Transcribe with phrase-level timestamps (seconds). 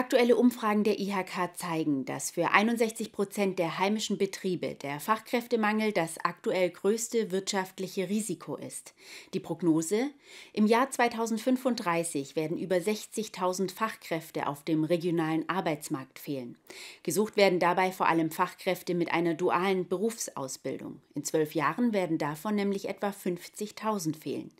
[0.00, 6.16] Aktuelle Umfragen der IHK zeigen, dass für 61 Prozent der heimischen Betriebe der Fachkräftemangel das
[6.24, 8.94] aktuell größte wirtschaftliche Risiko ist.
[9.34, 10.08] Die Prognose?
[10.54, 16.56] Im Jahr 2035 werden über 60.000 Fachkräfte auf dem regionalen Arbeitsmarkt fehlen.
[17.02, 21.02] Gesucht werden dabei vor allem Fachkräfte mit einer dualen Berufsausbildung.
[21.14, 24.50] In zwölf Jahren werden davon nämlich etwa 50.000 fehlen.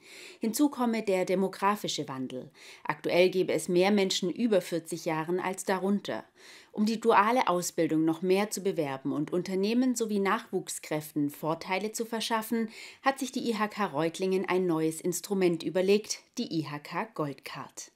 [0.40, 2.50] Hinzu komme der demografische Wandel.
[2.84, 6.24] Aktuell gäbe es mehr Menschen über 40 Jahren Jahren als darunter.
[6.72, 12.68] Um die duale Ausbildung noch mehr zu bewerben und Unternehmen sowie Nachwuchskräften Vorteile zu verschaffen,
[13.02, 17.92] hat sich die IHK Reutlingen ein neues Instrument überlegt, die IHK Goldcard.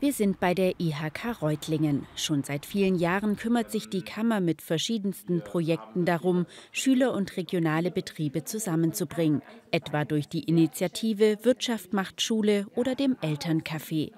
[0.00, 2.06] Wir sind bei der IHK Reutlingen.
[2.14, 7.90] Schon seit vielen Jahren kümmert sich die Kammer mit verschiedensten Projekten darum, Schüler und regionale
[7.90, 14.12] Betriebe zusammenzubringen, etwa durch die Initiative Wirtschaft macht Schule oder dem Elterncafé.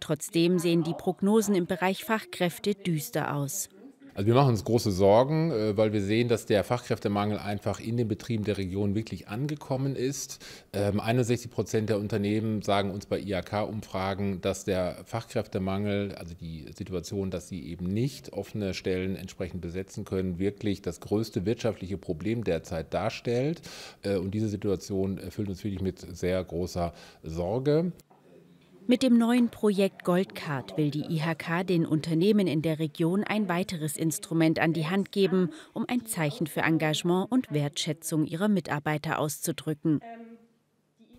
[0.00, 3.68] Trotzdem sehen die Prognosen im Bereich Fachkräfte düster aus.
[4.14, 7.96] Also wir machen uns große Sorgen, äh, weil wir sehen, dass der Fachkräftemangel einfach in
[7.96, 10.38] den Betrieben der Region wirklich angekommen ist.
[10.72, 17.30] 61 ähm, Prozent der Unternehmen sagen uns bei IHK-Umfragen, dass der Fachkräftemangel, also die Situation,
[17.30, 22.94] dass sie eben nicht offene Stellen entsprechend besetzen können, wirklich das größte wirtschaftliche Problem derzeit
[22.94, 23.62] darstellt.
[24.02, 26.92] Äh, und diese Situation erfüllt uns wirklich mit sehr großer
[27.24, 27.92] Sorge.
[28.86, 33.96] Mit dem neuen Projekt Goldcard will die IHK den Unternehmen in der Region ein weiteres
[33.96, 40.00] Instrument an die Hand geben, um ein Zeichen für Engagement und Wertschätzung ihrer Mitarbeiter auszudrücken.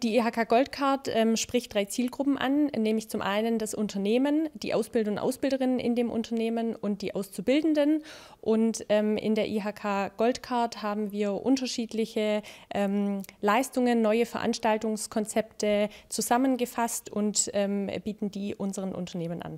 [0.05, 5.09] Die IHK Goldcard ähm, spricht drei Zielgruppen an, nämlich zum einen das Unternehmen, die Ausbilder
[5.09, 8.03] und Ausbilderinnen in dem Unternehmen und die Auszubildenden.
[8.39, 17.49] Und ähm, in der IHK Goldcard haben wir unterschiedliche ähm, Leistungen, neue Veranstaltungskonzepte zusammengefasst und
[17.53, 19.57] ähm, bieten die unseren Unternehmen an.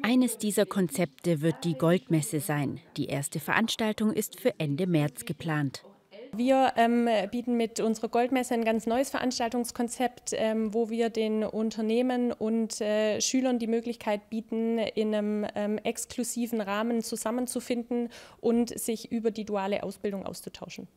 [0.00, 2.80] Eines dieser Konzepte wird die Goldmesse sein.
[2.96, 5.84] Die erste Veranstaltung ist für Ende März geplant.
[6.36, 12.32] Wir ähm, bieten mit unserer Goldmesse ein ganz neues Veranstaltungskonzept, ähm, wo wir den Unternehmen
[12.32, 18.08] und äh, Schülern die Möglichkeit bieten, in einem ähm, exklusiven Rahmen zusammenzufinden
[18.40, 20.88] und sich über die duale Ausbildung auszutauschen.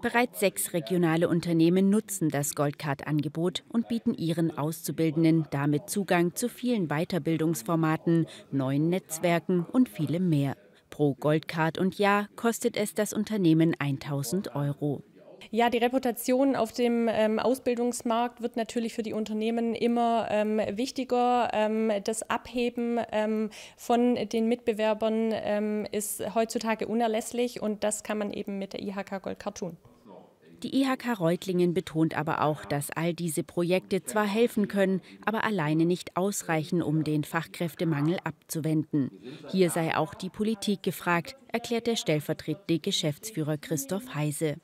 [0.00, 6.88] Bereits sechs regionale Unternehmen nutzen das Goldcard-Angebot und bieten ihren Auszubildenden damit Zugang zu vielen
[6.88, 10.56] Weiterbildungsformaten, neuen Netzwerken und vielem mehr.
[11.02, 15.02] Pro Goldcard und Jahr kostet es das Unternehmen 1000 Euro.
[15.50, 21.50] Ja, die Reputation auf dem ähm, Ausbildungsmarkt wird natürlich für die Unternehmen immer ähm, wichtiger.
[21.52, 28.32] Ähm, das Abheben ähm, von den Mitbewerbern ähm, ist heutzutage unerlässlich und das kann man
[28.32, 29.76] eben mit der IHK Goldcard tun.
[30.62, 35.86] Die IHK Reutlingen betont aber auch, dass all diese Projekte zwar helfen können, aber alleine
[35.86, 39.10] nicht ausreichen, um den Fachkräftemangel abzuwenden.
[39.50, 44.56] Hier sei auch die Politik gefragt, erklärt der stellvertretende Geschäftsführer Christoph Heise.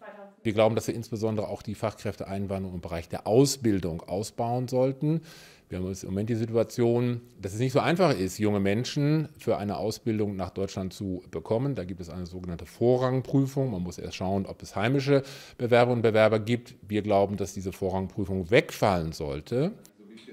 [0.49, 5.21] Wir glauben, dass wir insbesondere auch die Fachkräfteeinwanderung im Bereich der Ausbildung ausbauen sollten.
[5.69, 9.59] Wir haben im Moment die Situation, dass es nicht so einfach ist, junge Menschen für
[9.59, 11.75] eine Ausbildung nach Deutschland zu bekommen.
[11.75, 13.73] Da gibt es eine sogenannte Vorrangprüfung.
[13.73, 15.23] Man muss erst schauen, ob es heimische
[15.59, 16.77] Bewerberinnen und Bewerber gibt.
[16.89, 19.73] Wir glauben, dass diese Vorrangprüfung wegfallen sollte.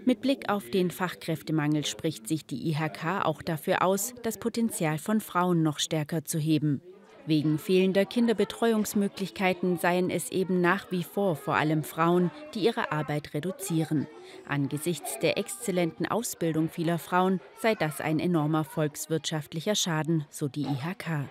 [0.06, 5.20] Mit Blick auf den Fachkräftemangel spricht sich die IHK auch dafür aus, das Potenzial von
[5.20, 6.80] Frauen noch stärker zu heben.
[7.28, 13.34] Wegen fehlender Kinderbetreuungsmöglichkeiten seien es eben nach wie vor vor allem Frauen, die ihre Arbeit
[13.34, 14.08] reduzieren.
[14.48, 21.28] Angesichts der exzellenten Ausbildung vieler Frauen sei das ein enormer volkswirtschaftlicher Schaden, so die IHK.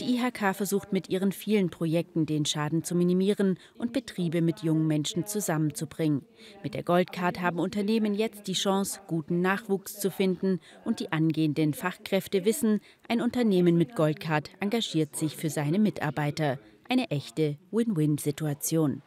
[0.00, 4.86] Die IHK versucht mit ihren vielen Projekten den Schaden zu minimieren und Betriebe mit jungen
[4.86, 6.24] Menschen zusammenzubringen.
[6.62, 11.74] Mit der Goldcard haben Unternehmen jetzt die Chance, guten Nachwuchs zu finden und die angehenden
[11.74, 16.58] Fachkräfte wissen, ein Unternehmen mit Goldcard engagiert sich für seine Mitarbeiter.
[16.88, 19.02] Eine echte Win-Win-Situation.